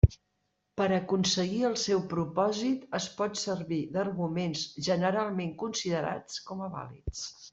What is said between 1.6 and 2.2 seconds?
el seu